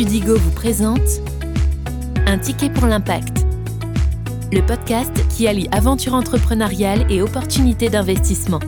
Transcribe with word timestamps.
Tudigo 0.00 0.34
vous 0.34 0.50
présente 0.52 1.20
Un 2.26 2.38
ticket 2.38 2.70
pour 2.70 2.86
l'impact. 2.86 3.44
Le 4.50 4.62
podcast 4.62 5.12
qui 5.28 5.46
allie 5.46 5.68
aventure 5.72 6.14
entrepreneuriale 6.14 7.04
et 7.10 7.20
opportunités 7.20 7.90
d'investissement. 7.90 8.60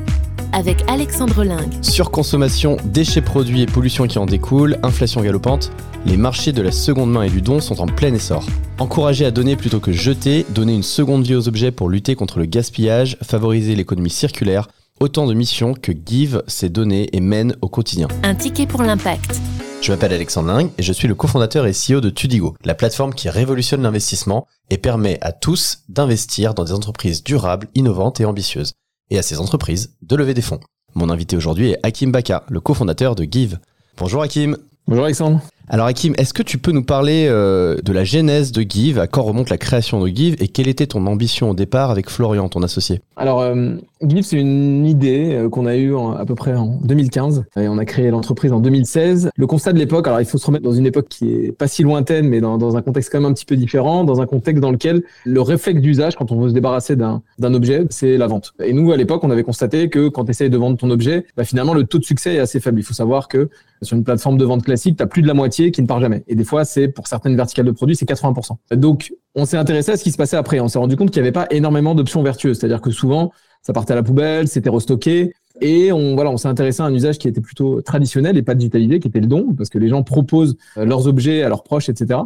Avec 0.53 0.85
Alexandre 0.89 1.43
Lingue. 1.43 1.73
Surconsommation, 1.81 2.77
déchets 2.85 3.23
produits 3.23 3.63
et 3.63 3.67
pollution 3.67 4.07
qui 4.07 4.19
en 4.19 4.27
découlent, 4.27 4.77
inflation 4.83 5.23
galopante, 5.23 5.73
les 6.05 6.19
marchés 6.19 6.53
de 6.53 6.61
la 6.61 6.71
seconde 6.71 7.11
main 7.11 7.23
et 7.23 7.31
du 7.31 7.41
don 7.41 7.61
sont 7.61 7.81
en 7.81 7.87
plein 7.87 8.13
essor. 8.13 8.45
Encourager 8.79 9.25
à 9.25 9.31
donner 9.31 9.57
plutôt 9.57 9.81
que 9.81 9.91
jeter, 9.91 10.45
donner 10.51 10.75
une 10.75 10.83
seconde 10.83 11.25
vie 11.25 11.35
aux 11.35 11.49
objets 11.49 11.71
pour 11.71 11.89
lutter 11.89 12.15
contre 12.15 12.41
le 12.41 12.45
gaspillage, 12.45 13.17
favoriser 13.23 13.75
l'économie 13.75 14.11
circulaire, 14.11 14.69
autant 15.01 15.27
de 15.27 15.33
missions 15.33 15.73
que 15.73 15.93
Give 15.93 16.43
s'est 16.47 16.69
donné 16.69 17.09
et 17.17 17.21
mène 17.21 17.57
au 17.63 17.69
quotidien. 17.69 18.09
Un 18.23 18.35
ticket 18.35 18.67
pour 18.67 18.83
l'impact. 18.83 19.41
Je 19.83 19.91
m'appelle 19.91 20.13
Alexandre 20.13 20.47
Lingue 20.47 20.71
et 20.79 20.83
je 20.85 20.93
suis 20.93 21.09
le 21.09 21.17
cofondateur 21.17 21.67
et 21.67 21.73
CEO 21.73 22.01
de 22.01 22.09
Tudigo, 22.09 22.55
la 22.65 22.77
plateforme 22.77 23.13
qui 23.13 23.29
révolutionne 23.29 23.83
l'investissement 23.83 24.47
et 24.71 24.79
permet 24.79 25.19
à 25.23 25.33
tous 25.33 25.81
d'investir 25.89 26.55
dans 26.55 26.63
des 26.63 26.73
entreprises 26.73 27.25
durables, 27.25 27.67
innovantes 27.75 28.21
et 28.21 28.25
ambitieuses, 28.25 28.75
et 29.11 29.19
à 29.19 29.23
ces 29.23 29.41
entreprises 29.41 29.97
de 30.01 30.15
lever 30.15 30.35
des 30.35 30.41
fonds. 30.41 30.61
Mon 30.95 31.11
invité 31.11 31.37
aujourd'hui 31.37 31.71
est 31.71 31.81
Hakim 31.83 32.13
Baka, 32.13 32.45
le 32.49 32.61
cofondateur 32.61 33.17
de 33.17 33.25
Give. 33.25 33.59
Bonjour 33.99 34.23
Hakim. 34.23 34.57
Bonjour 34.87 35.05
Alexandre. 35.05 35.41
Alors 35.69 35.87
Hakim, 35.87 36.13
est-ce 36.19 36.35
que 36.35 36.43
tu 36.43 36.59
peux 36.59 36.73
nous 36.73 36.83
parler 36.83 37.27
euh, 37.29 37.77
de 37.83 37.93
la 37.93 38.03
genèse 38.03 38.51
de 38.51 38.63
Give, 38.63 38.99
à 38.99 39.07
quand 39.07 39.23
remonte 39.23 39.49
la 39.49 39.59
création 39.59 40.03
de 40.03 40.09
Give 40.09 40.37
et 40.41 40.49
quelle 40.49 40.67
était 40.67 40.89
ton 40.89 41.07
ambition 41.07 41.51
au 41.51 41.55
départ 41.55 41.91
avec 41.91 42.11
Florian, 42.11 42.49
ton 42.49 42.63
associé? 42.63 43.01
Alors 43.17 43.41
euh, 43.41 43.77
Give, 44.03 44.25
c'est 44.25 44.39
une 44.39 44.85
idée 44.85 45.35
euh, 45.35 45.49
qu'on 45.49 45.67
a 45.67 45.77
eue 45.77 45.95
à 45.97 46.25
peu 46.27 46.35
près 46.35 46.55
en 46.55 46.81
2015 46.83 47.45
et 47.57 47.69
on 47.69 47.79
a 47.79 47.85
créé 47.85 48.11
l'entreprise 48.11 48.53
en 48.53 48.59
2016. 48.59 49.31
Le 49.37 49.47
constat 49.47 49.73
de 49.73 49.79
l'époque, 49.79 50.09
alors 50.09 50.21
il 50.21 50.27
faut 50.27 50.37
se 50.37 50.47
remettre 50.47 50.65
dans 50.65 50.73
une 50.73 50.87
époque 50.87 51.07
qui 51.09 51.33
est 51.33 51.53
pas 51.53 51.69
si 51.69 51.85
lointaine, 51.85 52.29
mais 52.29 52.41
dans, 52.41 52.77
un 52.77 52.83
contexte 52.83 53.13
quand 53.13 53.21
même 53.21 53.31
un 53.31 53.35
petit 53.35 53.47
peu 53.47 53.57
différent, 53.57 54.05
dans 54.05 54.21
un 54.21 54.27
contexte 54.27 54.61
dans 54.61 54.73
lequel 54.73 55.03
le 55.25 55.41
réflexe 55.41 55.81
d'usage, 55.81 56.17
quand 56.17 56.33
on 56.33 56.41
veut 56.41 56.49
se 56.49 56.55
débarrasser 56.55 56.97
d'un 56.97 57.23
objet, 57.55 57.87
c'est 57.91 58.17
la 58.17 58.27
vente. 58.27 58.53
Et 58.63 58.73
nous, 58.73 58.91
à 58.91 58.97
l'époque, 58.97 59.23
on 59.23 59.31
avait 59.31 59.45
constaté 59.45 59.89
que 59.89 60.09
quand 60.09 60.25
tu 60.25 60.33
essayes 60.33 60.51
de 60.51 60.59
vendre 60.59 60.77
ton 60.77 60.91
objet, 60.91 61.25
bah, 61.37 61.45
finalement, 61.45 61.75
le 61.75 61.85
taux 61.85 61.99
de 61.99 62.05
succès 62.05 62.35
est 62.35 62.41
assez 62.41 62.59
faible. 62.59 62.81
Il 62.81 62.85
faut 62.85 62.95
savoir 62.95 63.29
que 63.29 63.49
sur 63.83 63.97
une 63.97 64.05
plateforme 64.05 64.39
de 64.39 64.45
vente 64.45 64.65
classique, 64.65 64.97
tu 64.97 65.03
as 65.03 65.07
plus 65.07 65.23
de 65.23 65.27
la 65.27 65.35
moitié 65.35 65.52
qui 65.53 65.83
ne 65.83 65.87
part 65.87 66.01
jamais. 66.01 66.25
Et 66.27 66.35
des 66.35 66.45
fois, 66.45 66.65
c'est 66.65 66.89
pour 66.89 67.07
certaines 67.07 67.37
verticales 67.37 67.67
de 67.67 67.71
produits, 67.71 67.97
c'est 67.97 68.09
80%. 68.09 68.57
Donc, 68.77 69.13
on 69.35 69.45
s'est 69.45 69.57
intéressé 69.57 69.93
à 69.93 69.97
ce 69.97 70.05
qui 70.05 70.13
se 70.13 70.17
passait 70.17 70.37
après. 70.37 70.61
On 70.61 70.69
s'est 70.69 70.79
rendu 70.79 70.97
compte 70.97 71.11
qu'il 71.11 71.23
n'y 71.23 71.29
avait 71.29 71.33
pas 71.33 71.47
énormément 71.51 71.95
d'options 71.95 72.23
vertueuses. 72.23 72.59
C'est-à-dire 72.59 72.81
que 72.81 72.91
souvent, 72.91 73.33
ça 73.63 73.73
partait 73.73 73.93
à 73.93 73.97
la 73.97 74.03
poubelle, 74.03 74.49
c'était 74.49 74.71
restocké. 74.71 75.33
Et 75.61 75.93
on, 75.93 76.15
voilà, 76.15 76.31
on 76.31 76.37
s'est 76.37 76.49
intéressé 76.49 76.83
à 76.83 76.87
un 76.87 76.95
usage 76.95 77.19
qui 77.19 77.29
était 77.29 77.41
plutôt 77.41 77.83
traditionnel 77.83 78.37
et 78.37 78.43
pas 78.43 78.55
digitalisé, 78.55 79.01
qui 79.01 79.09
était 79.09 79.21
le 79.21 79.27
don, 79.27 79.55
parce 79.57 79.69
que 79.69 79.79
les 79.79 79.89
gens 79.89 80.03
proposent 80.03 80.57
euh, 80.77 80.85
leurs 80.85 81.07
objets 81.07 81.43
à 81.43 81.49
leurs 81.49 81.63
proches, 81.63 81.89
etc. 81.89 82.21